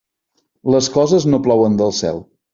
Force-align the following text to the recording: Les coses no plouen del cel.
Les 0.75 0.87
coses 0.95 1.29
no 1.35 1.41
plouen 1.49 1.79
del 1.85 1.95
cel. 2.01 2.25